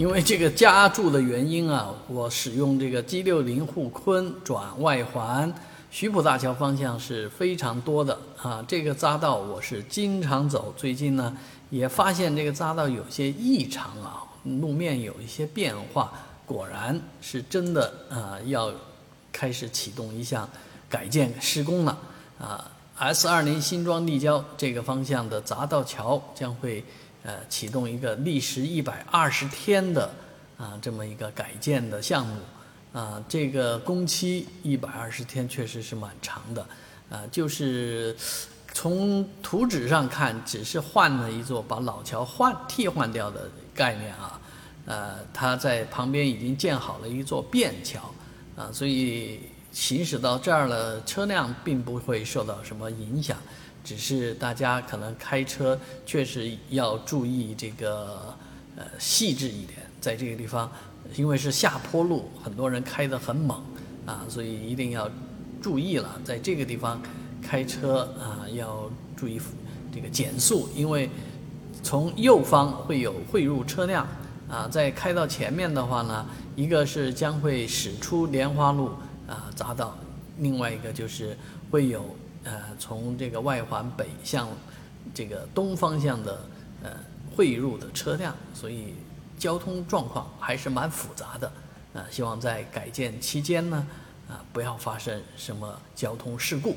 [0.00, 5.52] 因为这个加注的原因啊，我使用这个 G 六零沪昆转外环，
[5.90, 8.64] 徐浦大桥方向是非常多的啊。
[8.66, 11.36] 这个匝道我是经常走，最近呢
[11.68, 16.10] 也发现这个匝道有些异常啊，路面有一些变化，
[16.46, 18.72] 果然是真的啊，要
[19.30, 20.48] 开始启动一项
[20.88, 21.98] 改建施工了
[22.38, 22.70] 啊。
[22.96, 26.82] S 二零新庄立交这个方向的匝道桥将会。
[27.22, 30.10] 呃，启动一个历时一百二十天的
[30.56, 32.40] 啊这么一个改建的项目，
[32.92, 36.66] 啊，这个工期一百二十天确实是蛮长的，
[37.10, 38.16] 啊，就是
[38.72, 44.40] 从图纸上看，只是换了一座把老桥换替换掉的概念啊，
[44.86, 48.10] 呃，它在旁边已经建好了一座便桥，
[48.56, 49.40] 啊，所以
[49.72, 53.36] 行驶到这儿了，车辆并不会受到什么影响。
[53.82, 58.34] 只是大家可能开车确实要注意这个
[58.76, 60.70] 呃细致一点，在这个地方，
[61.16, 63.62] 因为是下坡路，很多人开得很猛
[64.04, 65.10] 啊，所以一定要
[65.62, 67.00] 注意了，在这个地方
[67.40, 69.40] 开车啊要注意
[69.92, 71.08] 这个减速，因为
[71.82, 74.06] 从右方会有汇入车辆
[74.46, 78.90] 啊，在开到前面的话呢，一个是将会驶出莲花路
[79.30, 79.96] 啊匝道，
[80.38, 81.38] 另外一个就是
[81.70, 82.04] 会有。
[82.42, 84.48] 呃，从这个外环北向
[85.12, 86.40] 这个东方向的
[86.82, 86.90] 呃
[87.36, 88.94] 汇入的车辆，所以
[89.38, 91.52] 交通状况还是蛮复杂的。
[91.92, 93.86] 啊，希望在改建期间呢，
[94.26, 96.76] 啊，不要发生什么交通事故。